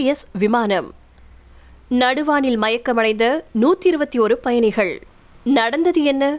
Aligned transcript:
Helios 0.00 0.24
விமானம். 0.32 0.92
நடுவானில் 1.90 2.58
மயக்கமடைந்த 2.58 3.44
நூத்தி 3.60 3.86
இருபத்தி 3.86 4.18
ஒரு 4.18 4.38
பயணிகள். 4.38 5.00
நடந்தது 5.44 6.04
என்ன? 6.04 6.38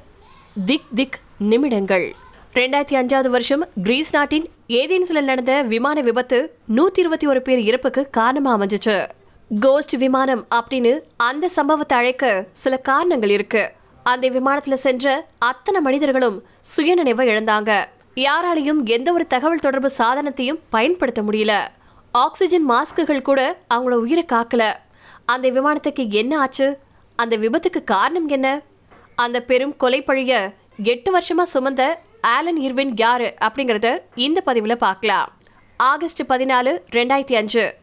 திக் 0.66 0.96
திக் 0.96 1.20
நிமிடங்கள். 1.38 2.16
ரெண்டாயிரத்தி 2.54 2.94
அஞ்சாவது 2.94 3.28
வருஷம் 3.28 3.68
கிரீஸ் 3.84 4.14
நாட்டின் 4.14 4.50
ஏதேன்ஸில் 4.68 5.22
நடந்த 5.22 5.62
விமான 5.62 6.02
விபத்து 6.02 6.58
நூத்தி 6.76 7.00
இருபத்தி 7.00 7.28
ஒரு 7.28 7.42
பேர் 7.42 7.60
இறப்புக்கு 7.60 8.10
காரணமா 8.10 8.60
அமைஞ்சிச்சு. 8.60 9.08
கோஸ்ட் 9.60 9.96
விமானம் 9.98 10.46
அப்படின்னு 10.56 11.00
அந்த 11.18 11.50
சம்பவத்தை 11.50 11.98
அழைக்க 11.98 12.48
சில 12.52 12.78
காரணங்கள் 12.78 13.30
இருக்கு. 13.30 13.72
அந்த 14.04 14.30
விமானத்துல 14.30 14.74
சென்ற 14.74 15.28
அத்தனை 15.38 15.82
மனிதர்களும் 15.82 16.44
சுயநினைவை 16.78 17.28
இழந்தாங்க. 17.28 17.86
யாராலையும் 18.16 18.86
எந்த 18.86 19.14
ஒரு 19.14 19.28
தகவல் 19.28 19.60
தொடர்பு 19.60 19.92
சாதனத்தையும் 19.98 20.60
பயன்படுத்த 20.70 21.22
முடியல. 21.22 21.60
ஆக்சிஜன் 22.12 22.70
மாஸ்க்குகள் 22.70 23.22
கூட 23.22 23.60
அவங்கள 23.74 23.92
உயிரை 23.92 24.26
காக்கல. 24.34 24.74
அந்த 25.26 25.50
விமானத்துக்கு 25.50 26.10
என்ன 26.10 26.40
ஆச்சு? 26.40 26.80
அந்த 27.16 27.38
விபத்துக்கு 27.38 27.84
காரணம் 27.84 28.28
என்ன? 28.28 28.62
அந்த 29.16 29.42
பெரும் 29.42 29.78
கொலை 29.78 30.04
பழிய 30.04 30.54
எட்டு 30.84 31.18
வருஷமா 31.18 31.42
சுமந்த 31.54 31.94
ஆலன் 32.22 32.58
இர்வின் 32.58 32.94
யாரு 32.96 33.34
அப்படிங்கறத 33.42 34.00
இந்த 34.16 34.42
பதிவுல 34.46 34.76
பார்க்கலாம். 34.76 35.32
ஆகஸ்ட் 35.78 36.22
பதினாலு 36.22 36.82
ரெண்டாயிரத்தி 36.92 37.36
அஞ்சு. 37.36 37.76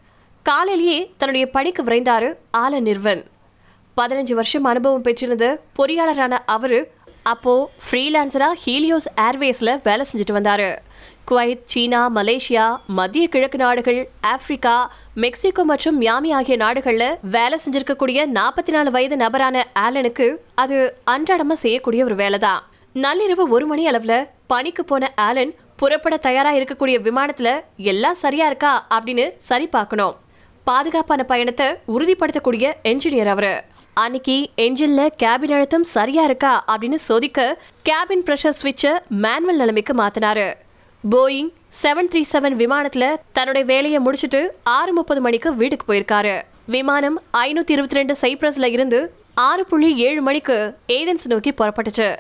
காலையிலேயே 0.43 1.13
தன்னுடைய 1.17 1.51
பணிக்கு 1.51 1.83
விரைந்தாரு 1.83 2.35
ஆலன் 2.51 2.87
இர்வன். 2.87 3.25
பதினஞ்சு 3.97 4.33
வருஷம் 4.33 4.65
அனுபவம் 4.65 5.03
பெற்றிருந்த 5.03 5.61
பொறியாளரான 5.79 6.39
அவரு 6.47 6.93
அப்போ 7.33 7.55
ஃப்ரீலான்சரா 7.87 8.49
ஹீலியோஸ் 8.65 9.09
ஏர்வேஸ்ல 9.21 9.71
வேலை 9.83 10.05
செஞ்சுட்டு 10.11 10.35
வந்தாரு. 10.37 10.69
குவைத் 11.29 11.65
சீனா 11.73 12.01
மலேசியா 12.15 12.67
மத்திய 12.99 13.25
கிழக்கு 13.29 13.59
நாடுகள் 13.59 13.99
ஆப்பிரிக்கா 14.21 14.75
மெக்சிகோ 15.15 15.63
மற்றும் 15.71 15.97
மியாமி 16.01 16.31
ஆகிய 16.39 16.57
நாடுகளில் 16.57 17.17
வேலை 17.37 17.59
செஞ்சிருக்கக்கூடிய 17.65 18.27
நாற்பத்தி 18.39 18.73
நாலு 18.77 18.91
வயது 18.91 19.17
நபரான 19.17 19.67
ஆலனுக்கு 19.85 20.29
அது 20.55 20.79
அன்றாடமா 21.11 21.57
செய்யக்கூடிய 21.65 22.05
ஒரு 22.05 22.15
வேலை 22.15 22.39
தான் 22.39 22.63
நள்ளிரவு 23.05 23.47
ஒரு 23.57 23.67
மணி 23.67 23.85
அளவுல 23.91 24.15
பணிக்கு 24.47 24.85
போன 24.85 25.13
ஆலன் 25.27 25.53
புறப்பட 25.77 26.17
தயாரா 26.17 26.53
இருக்கக்கூடிய 26.53 26.97
விமானத்துல 27.09 27.49
எல்லாம் 27.93 28.21
சரியா 28.25 28.47
இருக்கா? 28.47 28.87
அப்படின்னு 28.97 29.27
சரி 29.51 29.67
பார்க்கணும். 29.67 30.17
பாதுகாப்பான 30.65 31.23
பயணத்தை 31.33 31.67
உறுதிப்படுத்தக்கூடிய 31.95 32.67
என்ஜினியர் 32.85 33.33
அவரு. 33.35 33.53
அன்னைக்கு 34.01 34.35
என்ஜின்ல 34.57 35.03
கேபின் 35.23 35.53
அழுத்தம் 35.53 35.85
சரியா 35.95 36.23
இருக்கா 36.25 36.65
அப்படின்னு 36.73 36.99
சோதிக்க 37.07 37.39
கேபின் 37.89 38.23
பிரஷர் 38.27 38.57
ஸ்விட்சை 38.61 38.93
மேனுவல் 39.23 39.57
நிலைமைக்கு 39.57 39.95
மாத்தினாரு. 39.95 40.45
போயிங் 41.11 41.49
செவன் 41.83 42.09
த்ரீ 42.13 42.23
செவன் 42.33 42.57
விமானத்துல 42.63 43.07
தன்னுடைய 43.33 43.67
வேலையை 43.73 44.01
முடிச்சிட்டு 44.01 44.41
ஆறு 44.63 44.93
முப்பது 44.93 45.21
மணிக்கு 45.21 45.55
வீட்டுக்கு 45.55 45.87
போயிருக்காரு. 45.89 46.35
விமானம் 46.67 47.19
ஐநூத்தி 47.37 47.75
இருபத்தி 47.77 47.99
ரெண்டு 48.01 48.17
சைப்ரஸ்ல 48.23 48.71
இருந்து 48.77 49.01
ஆறு 49.35 49.65
புள்ளி 49.67 49.91
ஏழு 50.09 50.23
மணிக்கு 50.23 50.57
ஏதென்ஸ் 50.99 51.29
நோக்கி 51.33 51.53
புறப்பட்டுச்சு. 51.53 52.17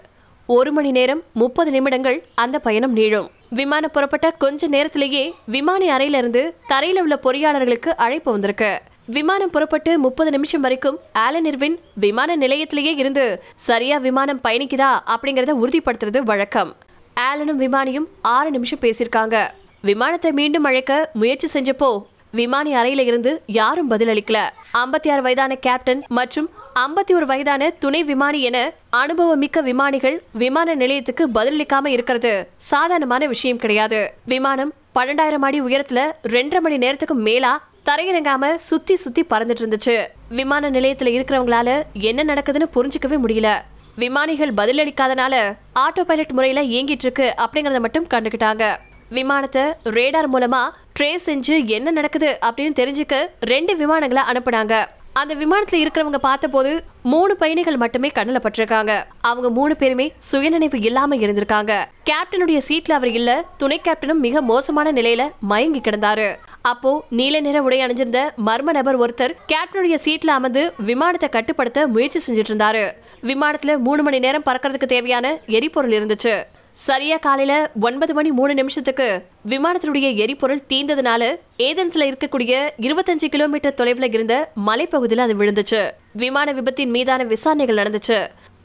ஒரு 0.46 0.72
மணி 0.72 0.90
நேரம் 0.90 1.22
முப்பது 1.32 1.70
நிமிடங்கள் 1.70 2.24
அந்த 2.34 2.58
பயணம் 2.58 2.96
நீளும். 2.96 3.28
விமானம் 3.50 3.94
புறப்பட்ட 3.96 4.30
கொஞ்ச 4.30 4.66
நேரத்திலேயே 4.76 5.24
விமான 5.46 5.96
அறையில 5.96 6.22
இருந்து 6.22 6.44
தரையில 6.68 6.98
உள்ள 7.06 7.16
பொறியாளர்களுக்கு 7.22 7.92
அழைப்பு 8.04 8.30
வந்திருக்கு. 8.30 8.72
விமானம் 9.14 9.50
புறப்பட்டு 9.50 9.98
முப்பது 9.98 10.30
நிமிஷம் 10.30 10.60
வரைக்கும் 10.60 10.98
ஆலன் 11.12 11.44
இர்வின் 11.44 11.78
விமான 11.94 12.36
நிலையத்திலேயே 12.36 12.96
இருந்து 12.96 13.42
சரியா 13.54 13.96
விமானம் 13.96 14.40
பயணிக்குதா? 14.44 14.90
அப்படிங்கறத 15.14 15.52
உறுதிப்படுத்துறது 15.62 16.18
வழக்கம். 16.18 16.76
ஆலனும் 17.20 17.60
விமானியும் 17.64 18.06
ஆறு 18.22 18.50
நிமிஷம் 18.50 18.78
பேசியிருக்காங்க. 18.78 19.36
விமானத்தை 19.80 20.32
மீண்டும் 20.32 20.64
அழைக்க 20.64 21.10
முயற்சி 21.12 21.60
செஞ்சப்போ 21.60 22.04
விமானி 22.30 22.74
அறையில 22.74 22.98
இருந்து 22.98 23.42
யாரும் 23.46 23.90
பதிலளிக்கல. 23.90 24.38
ஐம்பத்தி 24.78 25.10
ஆறு 25.10 25.22
வயதான 25.22 25.54
கேப்டன் 25.54 26.04
மற்றும் 26.08 26.50
ஐம்பத்தி 26.80 27.12
ஒரு 27.12 27.26
வயதான 27.26 27.70
துணை 27.70 28.04
விமானி 28.04 28.42
என 28.42 28.72
அனுபவம் 28.90 29.38
மிக்க 29.38 29.60
விமானிகள் 29.60 30.22
விமான 30.32 30.74
நிலையத்துக்கு 30.74 31.28
பதிலளிக்காம 31.34 31.86
இருக்கிறது 31.86 32.48
சாதாரணமான 32.56 33.26
விஷயம் 33.26 33.56
கிடையாது. 33.56 34.12
விமானம் 34.24 34.72
பன்னெண்டாயிரம் 34.94 35.46
அடி 35.48 35.62
உயரத்துல 35.62 36.00
ரெண்டரை 36.28 36.60
மணி 36.60 36.76
நேரத்துக்கு 36.76 37.14
மேலா 37.14 37.66
தரையிறங்காம 37.88 38.54
சுத்தி 38.54 38.96
சுத்தி 38.96 39.24
பறந்துட்டு 39.24 39.62
இருந்துச்சு. 39.64 40.06
விமான 40.28 40.70
நிலையத்துல 40.70 41.10
இருக்கிறவங்களால 41.18 41.82
என்ன 41.92 42.24
நடக்குதுன்னு 42.24 42.66
புரிஞ்சுக்கவே 42.74 43.16
முடியல. 43.26 43.58
விமானிகள் 43.96 44.54
பதிலளிக்காதனால 44.54 45.56
ஆட்டோ 45.80 46.00
பைலட் 46.00 46.32
முறையில 46.32 46.62
இயங்கிட்டு 46.62 47.04
இருக்கு 47.06 47.34
அப்படிங்கறத 47.38 47.80
மட்டும் 47.80 48.06
கண்டுக்கிட்டாங்க 48.06 48.76
விமானத்தை 49.08 49.62
ரேடார் 49.84 50.28
மூலமா 50.32 50.70
ட்ரேஸ் 51.00 51.26
செஞ்சு 51.26 51.66
என்ன 51.66 51.90
நடக்குது 51.90 52.38
அப்படின்னு 52.46 52.78
தெரிஞ்சுக்க 52.80 53.26
ரெண்டு 53.40 53.76
விமானங்களை 53.76 54.22
அனுப்புனாங்க. 54.32 54.86
அந்த 55.12 55.34
விமானத்துல 55.34 55.80
இருக்கிறவங்க 55.84 56.16
பார்த்தபோது 56.16 56.84
மூணு 57.02 57.36
பயணிகள் 57.36 57.76
மட்டுமே 57.76 58.08
கண்ணில் 58.08 58.38
பட்டிருக்காங்க. 58.38 59.04
அவங்க 59.20 59.50
மூணு 59.50 59.76
பேருமே 59.76 60.12
சுயநினைவு 60.18 60.80
இல்லாம 60.80 61.16
இருந்திருக்காங்க. 61.16 61.84
கேப்டனுடைய 62.10 62.60
சீட்ல 62.68 62.92
அவர் 62.92 63.08
இல்ல 63.08 63.44
துணை 63.56 63.80
கேப்டனும் 63.84 64.22
மிக 64.26 64.42
மோசமான 64.42 64.92
நிலையில 64.92 65.30
மயங்கி 65.40 65.80
கிடந்தாரு. 65.80 66.36
அப்போ 66.70 66.92
நீல 67.18 67.40
நிற 67.46 67.58
உடை 67.66 67.78
அணிஞ்சிருந்த 67.84 68.20
மர்ம 68.46 68.74
நபர் 68.76 69.00
ஒருத்தர் 69.02 69.34
கேப்டனுடைய 69.52 69.96
சீட்ல 70.04 70.30
அமர்ந்து 70.36 70.62
விமானத்தை 70.90 71.28
கட்டுப்படுத்த 71.28 71.86
முயற்சி 71.94 72.20
செஞ்சுட்டு 72.26 72.52
இருந்தாரு 72.52 72.84
விமானத்துல 73.30 73.74
மூணு 73.86 74.02
மணி 74.06 74.18
நேரம் 74.24 74.46
பறக்கிறதுக்கு 74.48 74.88
தேவையான 74.94 75.26
எரிபொருள் 75.58 75.96
இருந்துச்சு. 75.98 76.34
சரியா 76.86 77.16
காலையில 77.16 77.52
ஒன்பது 77.86 78.12
மணி 78.16 78.30
மூணு 78.38 78.52
நிமிஷத்துக்கு 78.58 79.06
விமானத்தினுடைய 79.52 80.08
எரிபொருள் 80.24 80.66
தீந்ததுனால 80.72 81.22
ஏதன்ஸ்ல 81.68 82.06
இருக்கக்கூடிய 82.10 82.52
இருபத்தஞ்சு 82.86 83.28
கிலோமீட்டர் 83.34 83.78
தொலைவில் 83.80 84.12
இருந்த 84.16 84.34
மலைப்பகுதியில் 84.66 85.24
அது 85.26 85.36
விழுந்துச்சு. 85.40 85.82
விமான 86.22 86.52
விபத்தின் 86.58 86.92
மீதான 86.96 87.24
விசாரணைகள் 87.32 87.80
நடந்துச்சு. 87.80 88.18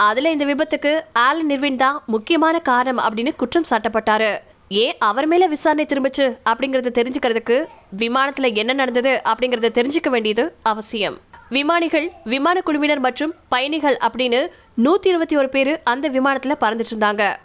அதுல 0.08 0.32
இந்த 0.36 0.46
விபத்துக்கு 0.52 0.92
ஆலன் 1.26 1.50
நிர்வின் 1.52 1.82
தான் 1.84 1.98
முக்கியமான 2.14 2.56
காரணம் 2.72 3.06
அப்படின்னு 3.08 3.34
குற்றம் 3.42 3.70
சாட்டப்பட்டாரு. 3.72 4.32
ஏன் 4.70 4.96
அவர் 5.00 5.26
மேல 5.26 5.48
விசாரணை 5.48 5.86
திரும்பிச்சு 5.86 6.38
அப்படிங்கறத 6.50 6.92
தெரிஞ்சுக்கிறதுக்கு 7.00 7.66
விமானத்துல 7.98 8.56
என்ன 8.56 8.74
நடந்தது 8.74 9.22
அப்படிங்கறத 9.26 9.70
தெரிஞ்சுக்க 9.80 10.10
வேண்டியது 10.10 10.56
அவசியம். 10.64 11.18
விமானிகள் 11.50 12.12
விமான 12.24 12.62
குழுவினர் 12.62 13.00
மற்றும் 13.00 13.34
பயணிகள் 13.50 13.98
அப்படின்னு 13.98 14.48
நூத்தி 14.84 15.08
இருபத்தி 15.08 15.36
ஒரு 15.36 15.50
பேரு 15.50 15.80
அந்த 15.84 16.10
விமானத்துல 16.10 16.56
பறந்துட்டு 16.60 16.94
இருந்தாங்க. 16.96 17.36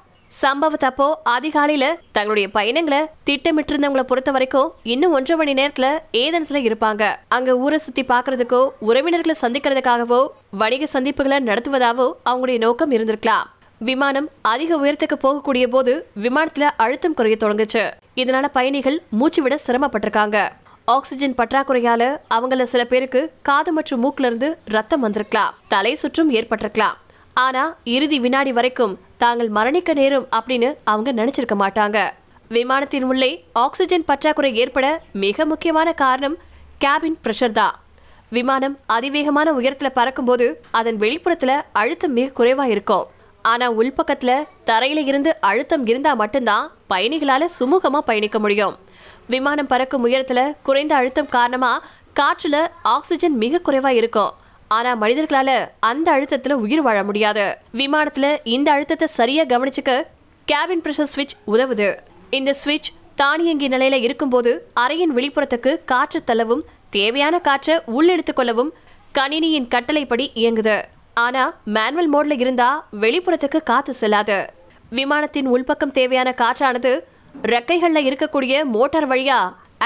சம்பவத்தப்போ 0.43 1.15
அதிகாலையில 1.25 1.95
தங்களுடைய 2.13 2.51
பயணங்களை 2.51 3.07
திட்டமிட்டு 3.25 3.77
இருந்தவங்களை 3.77 4.03
பொறுத்த 4.03 4.31
வரைக்கும் 4.31 4.73
இன்னும் 4.83 5.13
ஒன்றரை 5.13 5.47
மணி 5.47 5.63
நேரத்துல 5.63 5.99
ஏதன்ஸ்ல 6.13 6.59
இருப்பாங்க. 6.69 7.17
அங்க 7.29 7.59
ஊரை 7.59 7.79
சுத்தி 7.79 8.05
பாக்குறதுக்கோ 8.05 8.71
உறவினர்களை 8.81 9.35
சந்திக்கிறதுக்காகவோ 9.43 10.29
வணிக 10.51 11.01
சந்திப்புகளை 11.01 11.39
நடத்துவதாவோ 11.49 12.13
அவங்களுடைய 12.31 12.59
நோக்கம் 12.59 12.91
இருந்திருக்கலாம். 12.91 13.45
விமானம் 13.79 14.29
அதிக 14.43 14.77
உயரத்துக்கு 14.77 15.17
போகக்கூடிய 15.23 15.67
போது 15.67 16.07
விமானத்துல 16.23 16.71
அழுத்தம் 16.77 17.15
குறைய 17.15 17.37
தொடங்குச்சு. 17.41 17.91
இதனால 18.17 18.45
பயணிகள் 18.53 19.03
மூச்சு 19.11 19.43
விட 19.43 19.59
சிரமப்பட்டிருக்காங்க. 19.67 20.49
ஆக்சிஜன் 20.85 21.35
பற்றாக்குறையால 21.35 22.17
அவங்கள 22.35 22.63
சில 22.63 22.85
பேருக்கு 22.85 23.33
காது 23.43 23.73
மற்றும் 23.73 24.03
மூக்குல 24.05 24.25
இருந்து 24.25 24.59
ரத்தம் 24.65 25.01
வந்திருக்கலாம். 25.01 25.55
தலை 25.69 25.95
சுற்றும் 25.95 26.33
ஏற்பட்டிருக்கலாம். 26.33 26.97
ஆனா 27.35 27.77
இறுதி 27.85 28.19
வினாடி 28.19 28.53
வரைக்கும் 28.53 28.99
தாங்கள் 29.17 29.51
மரணிக்க 29.51 29.95
நேரும் 29.95 30.27
அப்படின்னு 30.39 30.75
அவங்க 30.85 31.13
நினைச்சிருக்க 31.13 31.57
மாட்டாங்க. 31.59 32.11
விமானத்தின் 32.49 33.03
உள்ளே 33.03 33.45
ஆக்சிஜன் 33.53 34.05
பற்றாக்குறை 34.05 34.55
ஏற்பட 34.55 35.03
மிக 35.13 35.45
முக்கியமான 35.45 35.93
காரணம் 35.93 36.37
கேபின் 36.85 37.21
பிரஷர் 37.25 37.51
தான். 37.51 37.75
விமானம் 38.31 38.79
அதிவேகமான 38.87 39.53
உயரத்துல 39.53 39.89
பறக்கும்போது 39.89 40.61
அதன் 40.71 40.99
வெளிப்புறத்துல 40.99 41.63
அழுத்தம் 41.73 42.13
மிக 42.13 42.45
குறைவா 42.45 42.65
இருக்கும். 42.65 43.07
ஆனா 43.43 43.73
உள்பக்கத்துல 43.73 44.45
தரையில 44.67 45.07
இருந்து 45.07 45.37
அழுத்தம் 45.41 45.87
இருந்தா 45.87 46.15
மட்டும்தான் 46.15 46.71
பயணிகளால 46.91 47.45
சுமூகமா 47.61 47.99
பயணிக்க 47.99 48.39
முடியும். 48.39 48.77
விமானம் 49.29 49.67
பறக்கும் 49.67 50.07
உயரத்துல 50.07 50.57
குறைந்த 50.63 50.95
அழுத்தம் 50.95 51.29
காரணமா 51.29 51.83
காற்றுல 52.21 52.69
ஆக்சிஜன் 52.83 53.37
மிக 53.37 53.61
குறைவா 53.65 53.89
இருக்கும். 53.89 54.31
ஆனா 54.69 54.97
மனிதர்களால 54.97 55.69
அந்த 55.81 56.13
அழுத்தத்துல 56.13 56.53
உயிர் 56.53 56.83
வாழ 56.83 57.05
முடியாது. 57.05 57.59
விமானத்துல 57.73 58.37
இந்த 58.45 58.73
அழுத்தத்தை 58.73 59.09
சரியா 59.09 59.43
கவனிச்சுக்க 59.43 60.03
கேபின் 60.53 60.85
பிரஷர் 60.85 61.07
ஸ்விட்ச் 61.17 61.37
உதவுது. 61.47 61.99
இந்த 62.31 62.57
ஸ்விட்ச் 62.65 62.91
தானியங்கி 63.15 63.69
நிலையில 63.69 63.93
இருக்கும்போது 63.93 64.71
அறையின் 64.81 65.17
வெளிப்புறத்துக்கு 65.17 65.77
காற்று 65.85 66.23
தள்ளவும் 66.27 66.61
தேவையான 66.91 67.39
காற்றை 67.39 67.81
உள்ளெடுத்துக் 67.87 68.37
கொள்ளவும் 68.37 68.73
கணினியின் 69.13 69.69
கட்டளைப்படி 69.69 70.31
இயங்குது. 70.35 70.83
ஆனா 71.25 71.43
மேனுவல் 71.77 72.13
மோட்ல 72.13 72.41
இருந்தா 72.45 72.71
வெளிப்புறத்துக்கு 73.01 73.61
காத்து 73.63 73.93
செல்லாது. 73.95 74.39
விமானத்தின் 74.91 75.49
உள்பக்கம் 75.55 75.97
தேவையான 75.99 76.29
காற்றானது 76.43 76.93
ரெக்கைகள்ல 77.43 78.01
இருக்கக்கூடிய 78.09 78.65
மோட்டார் 78.77 79.09
வழியா 79.09 79.39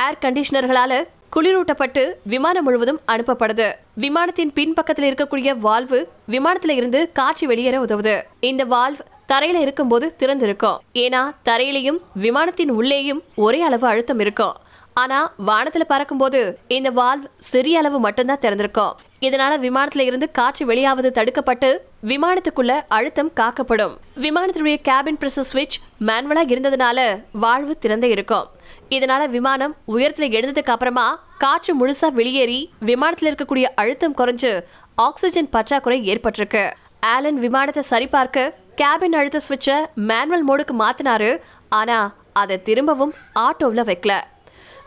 ஏர் 0.05 0.19
கண்டிஷனர்களால 0.21 1.03
குளிரூட்டப்பட்டு 1.37 2.03
விமானம் 2.33 2.65
முழுவதும் 2.65 3.01
அனுப்பப்படுது. 3.13 3.69
விமானத்தின் 3.95 4.53
பின்பக்கத்தில் 4.53 5.09
இருக்கக்கூடிய 5.13 5.51
வால்வு 5.67 5.99
விமானத்துல 6.29 6.75
இருந்து 6.81 7.01
காற்று 7.13 7.47
வெளியேற 7.47 7.77
உதவுது. 7.85 8.17
இந்த 8.41 8.65
வால்வ் 8.65 9.01
தரையில 9.33 9.61
இருக்கும்போது 9.65 10.07
திறந்திருக்கும். 10.19 10.79
ஏன்னா 11.05 11.23
தரையிலையும் 11.49 12.01
விமானத்தின் 12.25 12.73
உள்ளேயும் 12.79 13.23
ஒரே 13.37 13.61
அளவு 13.69 13.87
அழுத்தம் 13.87 14.21
இருக்கும். 14.25 14.57
ஆனா 14.95 15.19
வானத்துல 15.47 15.85
பறக்கும்போது 15.89 16.41
இந்த 16.69 16.91
வால்வ் 16.91 17.27
சிறிய 17.39 17.79
அளவு 17.79 18.01
மட்டும்தான் 18.01 18.43
திறந்திருக்கும். 18.43 18.93
இதனால 19.27 19.55
விமானத்துல 19.67 20.01
இருந்து 20.01 20.31
காற்று 20.31 20.67
வெளியாவது 20.67 21.09
தடுக்கப்பட்டு 21.11 21.69
விமானத்துக்குள்ள 22.07 22.81
அழுத்தம் 22.89 23.33
காக்கப்படும். 23.33 23.97
விமானத்துடைய 24.17 24.77
கேபின் 24.89 25.19
பிரஷர் 25.21 25.49
சுவிட்ச் 25.53 25.77
மேனுவலா 26.01 26.43
இருந்ததுனால 26.53 27.25
வாழ்வு 27.33 27.79
திறந்தே 27.83 28.05
இருக்கும். 28.05 28.49
இதனால 28.91 29.29
விமானம் 29.29 29.77
உயரத்துல 29.89 30.27
எழுந்ததுக்கு 30.37 30.73
அப்புறமா 30.75 31.25
காற்று 31.39 31.73
முழுசா 31.77 32.09
வெளியேறி 32.13 32.73
விமானத்துல 32.87 33.31
இருக்கக்கூடிய 33.33 33.67
அழுத்தம் 33.75 34.17
குறைஞ்சு 34.17 34.63
ஆக்சிஜன் 34.95 35.51
பற்றாக்குறை 35.51 35.99
ஏற்பட்டிருக்கு. 36.15 36.73
ஆலன் 37.01 37.39
விமானத்தை 37.39 37.83
சரிபார்க்க 37.83 38.55
கேபின் 38.77 39.17
அழுத்த 39.21 39.41
ஸ்விட்சை 39.49 39.87
மேனுவல் 39.95 40.47
மோடுக்கு 40.49 40.81
மாத்தினாரு. 40.81 41.39
ஆனா 41.69 42.15
அதை 42.33 42.63
திரும்பவும் 42.63 43.15
ஆட்டோவில் 43.35 43.89
வைக்கல. 43.91 44.21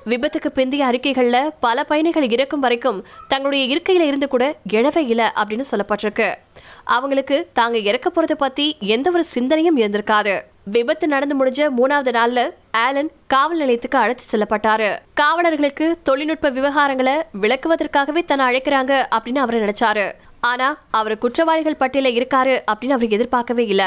விபத்துக்கு 0.06 0.50
பிந்தைய 0.56 0.84
அறிக்கைகள்ல 0.92 1.50
பல 1.60 1.84
பயணிகள் 1.84 2.30
இறக்கும் 2.30 2.60
வரைக்கும் 2.60 3.06
தங்களுடைய 3.28 3.76
இருக்கையில 3.76 4.08
இருந்து 4.10 4.28
கூட 4.28 4.56
எழவே 4.70 4.98
இல்லை 4.98 5.26
அப்படின்னு 5.26 5.64
சொல்லப்பட்டிருக்கு. 5.72 6.36
அவங்களுக்கு 6.84 7.50
தாங்க 7.54 7.78
இறக்க 7.78 8.12
போறதை 8.16 8.34
பத்தி 8.34 8.78
எந்த 8.80 9.12
ஒரு 9.12 9.24
சிந்தனையும் 9.24 9.78
இருந்திருக்காது. 9.78 10.42
விபத்து 10.64 11.08
நடந்து 11.08 11.46
முடிஞ்ச 11.46 11.70
மூணாவது 11.78 12.12
நாள்ல 12.12 12.54
ஆலன் 12.72 13.12
காவல் 13.28 13.58
நிலையத்துக்கு 13.58 13.98
அழைத்து 13.98 14.24
செல்லப்பட்டாரு. 14.32 14.98
காவலர்களுக்கு 15.22 15.96
தொழில்நுட்ப 16.04 16.52
விவகாரங்களை 16.52 17.16
விளக்குவதற்காகவே 17.42 18.24
தன்னை 18.24 18.46
அழைக்கிறாங்க 18.48 19.06
அப்படின்னு 19.16 19.38
அவர் 19.38 19.56
நினைச்சாரு. 19.56 20.12
ஆனா 20.40 20.78
அவர் 20.92 21.18
குற்றவாளிகள் 21.18 21.80
பட்டியல 21.80 22.10
இருக்காரு 22.14 22.60
அப்படின்னு 22.72 22.98
அவர் 22.98 23.08
எதிர்பார்க்கவே 23.08 23.66
இல்லை. 23.66 23.86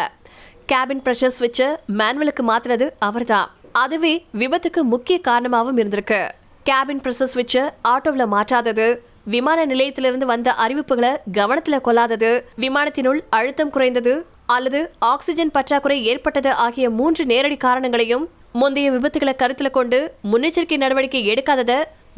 கேபின் 0.73 1.03
ப்ரெஷர் 1.05 1.33
ஸ்விட்ச 1.39 1.77
மேனுவலுக்கு 1.99 2.43
மாத்தினது 2.49 2.91
அவர்தான். 2.99 3.51
அதுவே 3.83 4.13
விபத்துக்கு 4.39 4.81
முக்கிய 4.93 5.17
காரணமாகவும் 5.21 5.79
இருந்திருக்கு. 5.79 6.21
கேபின் 6.69 7.03
பிரஷர் 7.05 7.31
சுவிட்சை 7.33 7.63
ஆட்டோவில் 7.89 8.31
மாற்றாதது. 8.35 8.87
விமான 9.35 9.67
நிலையத்திலிருந்து 9.73 10.27
வந்த 10.31 10.55
அறிவிப்புகளை 10.65 11.11
கவனத்தில் 11.33 11.85
கொள்ளாதது. 11.87 12.31
விமானத்தினுள் 12.63 13.21
அழுத்தம் 13.31 13.71
குறைந்தது 13.71 14.15
அல்லது 14.47 14.81
ஆக்சிஜன் 15.13 15.55
பற்றாக்குறை 15.57 15.99
ஏற்பட்டது 16.13 16.51
ஆகிய 16.67 16.91
மூன்று 16.99 17.25
நேரடி 17.25 17.57
காரணங்களையும் 17.57 18.25
முந்தைய 18.53 18.93
விபத்துகளை 18.93 19.35
கருத்தில் 19.37 19.77
கொண்டு 19.79 19.99
முன்னெச்சரிக்கை 20.31 20.77
நடவடிக்கை 20.77 21.23
எடுக்காதத 21.33 21.73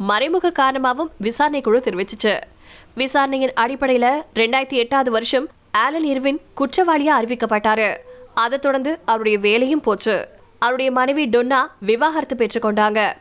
மறைமுக 0.09 0.51
காரணமாகவும் 0.51 1.11
விசாரணை 1.17 1.61
குழு 1.61 1.79
தெரிவிச்சிச்சு. 1.85 2.35
விசாரணையின் 2.95 3.57
அடிப்படையில் 3.63 4.11
ரெண்டாயிரத்தி 4.39 4.77
எட்டாவது 4.83 5.11
வருஷம் 5.11 5.47
ஆலன் 5.85 6.07
இர்வின் 6.13 6.39
குற்றவாளியா 6.59 7.15
அறிவிக்கப்பட்டாரு. 7.21 7.89
அதை 8.33 8.57
தொடர்ந்து 8.59 8.93
அவருடைய 9.05 9.37
வேலையும் 9.47 9.85
போச்சு. 9.87 10.15
அவருடைய 10.61 10.91
மனைவி 10.91 11.27
டொன்னா 11.27 11.59
விவாகரத்து 11.79 12.35
பெற்றுக்கொண்டாங்க. 12.35 13.13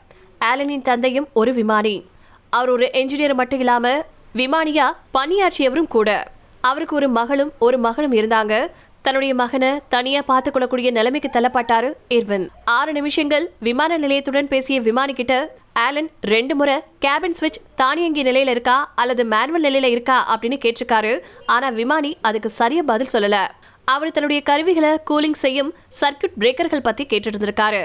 ஆலனின் 0.44 0.82
தந்தையும் 0.82 1.28
ஒரு 1.32 1.52
விமானி. 1.52 2.04
அவர் 2.50 2.70
ஒரு 2.70 2.90
என்ஜினியர் 2.92 3.34
மட்டும் 3.34 3.58
இல்லாம 3.58 4.04
விமானியா 4.34 4.84
பணியாற்றியவரும் 5.14 5.88
கூட. 5.88 6.30
அவருக்கு 6.60 6.96
ஒரு 6.96 7.08
மகளும் 7.08 7.52
ஒரு 7.58 7.78
மகனும் 7.78 8.12
இருந்தாங்க. 8.12 8.66
தன்னுடைய 9.02 9.34
மகனை 9.34 9.80
தனியா 9.88 10.22
பார்த்துக் 10.22 10.52
கொள்ளக்கூடிய 10.52 10.90
நிலைமைக்கு 10.90 11.30
தள்ளப்பட்டாரு 11.32 11.92
இர்வின். 12.08 12.50
ஆறு 12.64 12.92
நிமிஷங்கள் 12.92 13.50
விமான 13.60 13.98
நிலையத்துடன் 13.98 14.48
பேசிய 14.48 14.80
விமானி 14.80 15.12
கிட்ட 15.12 15.54
ஆலன் 15.72 16.10
ரெண்டு 16.20 16.54
முறை 16.54 16.80
கேபின் 17.04 17.34
ஸ்விட்ச் 17.40 17.60
தானியங்கி 17.74 18.22
நிலையில 18.22 18.48
இருக்கா? 18.48 18.92
அல்லது 18.94 19.24
மேனுவல் 19.24 19.62
நிலையில 19.62 19.84
இருக்கா? 19.84 20.38
அப்படின்னு 20.38 20.58
கேட்டிருக்காரு. 20.58 21.20
ஆனா 21.46 21.68
விமானி 21.68 22.16
அதுக்கு 22.20 22.48
சரியா 22.48 22.82
பதில் 22.82 23.08
சொல்லல. 23.12 23.48
அவர் 23.92 24.12
தன்னுடைய 24.12 24.40
கருவிகளை 24.42 24.90
கூலிங் 25.10 25.40
செய்யும் 25.44 25.70
சர்க்கியூட் 26.00 26.36
பிரேக்கர்கள் 26.40 26.86
பத்தி 26.88 27.04
கேட்டுட்டு 27.04 27.38
இருந்திருக்காரு 27.38 27.82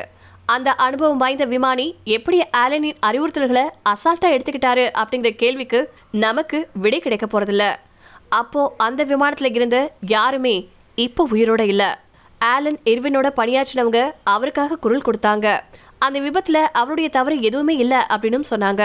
அந்த 0.54 0.70
அனுபவம் 0.86 1.18
வாய்ந்த 1.18 1.46
விமானி 1.46 1.86
எப்படி 2.16 2.38
ஆலனின் 2.58 2.98
அறிவுறுத்தல்களை 3.06 3.64
அசால்ட்டா 3.90 4.28
எடுத்துக்கிட்டாரு 4.36 4.84
அப்படிங்கிற 5.02 5.30
கேள்விக்கு 5.36 5.80
நமக்கு 6.26 6.58
விடை 6.74 7.00
கிடைக்க 7.00 7.26
போறதில்ல. 7.28 7.64
அப்போ 8.30 8.62
அந்த 8.78 9.02
விமானத்துல 9.06 9.50
இருந்த 9.56 9.78
யாருமே 10.16 10.56
இப்போ 10.96 11.28
உயிரோட 11.32 11.64
இல்ல. 11.72 11.84
ஆலன் 12.40 12.80
இர்வினோட 12.86 13.28
பணியாற்றினவங்க 13.40 14.00
அவருக்காக 14.24 14.76
குரல் 14.76 15.06
கொடுத்தாங்க. 15.08 15.48
அந்த 16.06 16.18
விபத்துல 16.20 16.58
அவருடைய 16.82 17.10
தவறு 17.10 17.36
எதுவுமே 17.42 17.76
இல்ல 17.76 18.06
அப்படின்னு 18.10 18.50
சொன்னாங்க. 18.50 18.84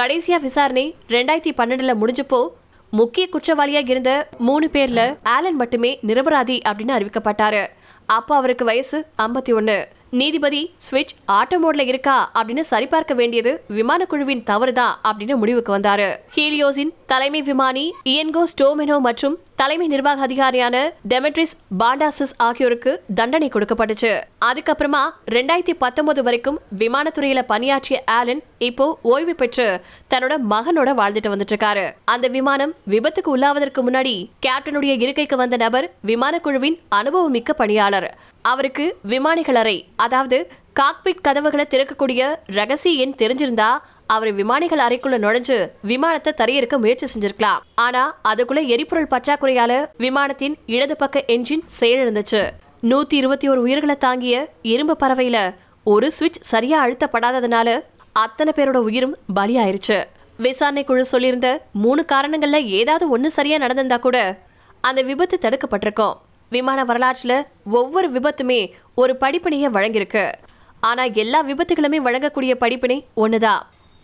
கடைசியா 0.00 0.38
விசாரணை 0.40 0.86
ரெண்டாயிரத்தி 1.08 1.52
பன்னெண்டுல 1.60 1.94
முடிஞ்சப்போ 2.02 2.40
முக்கிய 2.90 3.28
குற்றவாளியா 3.32 3.88
இருந்த 3.88 4.28
மூணு 4.38 4.70
பேர்ல 4.72 5.18
ஆலன் 5.22 5.54
மட்டுமே 5.54 5.98
நிரபராதி 6.06 6.60
அப்படின்னு 6.68 6.96
அறிவிக்கப்பட்டாரு. 6.98 7.66
அப்போ 8.06 8.36
அவருக்கு 8.36 8.64
வயசு 8.64 9.06
ஐம்பத்தி 9.22 9.54
ஒன்னு. 9.54 9.88
நீதிபதி 10.10 10.74
ஸ்விட்ச் 10.90 11.14
ஆட்டோ 11.32 11.56
மோட்ல 11.64 11.86
இருக்கா 11.86 12.30
அப்படின்னு 12.34 12.60
சரிபார்க்க 12.60 13.14
வேண்டியது 13.14 13.64
விமான 13.68 14.04
குழுவின் 14.04 14.44
தவறுதான் 14.44 15.00
அப்படின்னு 15.04 15.36
முடிவுக்கு 15.36 15.78
வந்தாரு. 15.78 16.16
ஹீலியோஸின் 16.36 16.94
தலைமை 17.06 17.42
விமானி 17.42 17.94
இயன்கோ 18.04 18.42
ஸ்டோமெனோ 18.56 18.98
மற்றும் 18.98 19.38
தலைமை 19.60 19.86
நிர்வாக 19.92 20.20
அதிகாரியான 20.26 20.76
டெமெட்ரிஸ் 21.12 21.54
பாண்டாசிஸ் 21.80 22.34
ஆகியோருக்கு 22.46 22.92
தண்டனை 23.18 23.48
கொடுக்கப்பட்டுச்சு. 23.54 24.10
அதுக்கப்புறமா 24.48 25.00
ரெண்டாயிரத்தி 25.34 25.74
பத்தொன்பது 25.78 26.22
வரைக்கும் 26.22 26.58
விமானத்துறையில 26.82 27.42
பணியாற்றிய 27.52 27.98
ஆலன் 28.18 28.42
இப்போ 28.68 28.86
ஓய்வு 29.12 29.34
பெற்று 29.34 29.66
தன்னோட 30.12 30.36
மகனோட 30.52 30.92
வாழ்ந்துட்டு 31.00 31.32
வந்துட்டு 31.34 31.54
இருக்காரு 31.54 31.84
அந்த 32.14 32.28
விமானம் 32.36 32.74
விபத்துக்கு 32.94 33.32
உள்ளாவதற்கு 33.36 33.82
முன்னாடி 33.88 34.14
கேப்டனுடைய 34.46 34.94
இருக்கைக்கு 35.04 35.36
வந்த 35.36 35.58
நபர் 35.64 35.88
விமான 36.10 36.38
குழுவின் 36.38 36.78
அனுபவம் 37.00 37.30
மிக்க 37.30 37.52
பணியாளர். 37.52 38.08
அவருக்கு 38.42 38.86
விமானிகள் 39.02 39.54
அறை 39.54 39.76
அதாவது 39.96 40.38
காக்பிட் 40.80 41.24
கதவுகளை 41.26 41.64
திறக்கக்கூடிய 41.70 42.22
ரகசிய 42.58 43.02
எண் 43.04 43.18
தெரிஞ்சிருந்தா 43.22 43.70
அவர் 44.14 44.32
விமானிகள் 44.32 44.78
அறைக்குள்ள 44.78 45.16
நுழைஞ்சு 45.24 45.70
விமானத்தை 45.82 46.32
தரையிறக்க 46.36 46.78
முயற்சி 46.78 47.06
செஞ்சிருக்கலாம். 47.06 47.62
ஆனா 47.74 48.02
அதுக்குள்ள 48.28 48.66
எரிபொருள் 48.66 49.10
பற்றாக்குறையால 49.10 49.72
விமானத்தின் 49.98 50.54
இடது 50.66 50.96
பக்க 50.96 51.24
என்ஜின் 51.26 51.64
செயலிழந்துச்சு. 51.80 52.42
நூத்தி 52.82 53.14
இருபத்தி 53.20 53.48
ஒரு 53.48 53.60
உயிர்களை 53.60 53.96
தாங்கிய 53.96 54.48
இரும்பு 54.62 54.96
பறவையில 55.00 55.54
ஒரு 55.84 56.10
சுவிட்ச் 56.10 56.40
சரியா 56.40 56.86
அழுத்தப்படாததுனால 56.86 57.80
அத்தனை 58.12 58.52
பேரோட 58.56 58.76
உயிரும் 58.76 59.16
பலியாயிருச்சு. 59.36 60.04
விசாரணை 60.36 60.84
குழு 60.84 61.06
சொல்லியிருந்த 61.12 61.58
மூணு 61.72 62.04
காரணங்கள்ல 62.12 62.64
ஏதாவது 62.64 63.18
ஒண்ணு 63.18 63.26
சரியா 63.26 63.58
நடந்திருந்தா 63.58 63.98
கூட 63.98 64.38
அந்த 64.80 65.02
விபத்து 65.02 65.38
தடுக்கப்பட்டிருக்கும். 65.42 66.18
விமான 66.50 66.84
வரலாற்றுல 66.84 67.42
ஒவ்வொரு 67.70 68.10
விபத்துமே 68.10 68.60
ஒரு 68.94 69.16
படிப்பினையை 69.20 69.70
வழங்கியிருக்கு. 69.76 70.32
ஆனா 70.80 71.02
எல்லா 71.02 71.44
விபத்துகளுமே 71.44 71.98
வழங்கக்கூடிய 72.04 72.54
படிப்பினை 72.54 73.06
ஒண்ணுதான். 73.16 73.60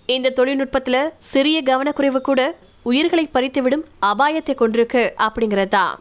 இந்த 0.09 0.31
தொழில்நுட்பத்தில் 0.31 1.13
சிறிய 1.25 1.59
கவனக்குறைவு 1.63 2.21
கூட 2.21 2.41
உயிர்களை 2.83 3.25
பறித்துவிடும் 3.33 3.85
அபாயத்தை 4.05 4.55
கொண்டிருக்கு 4.55 5.03
அப்படிங்கிறது 5.19 5.69
தான் 5.69 5.95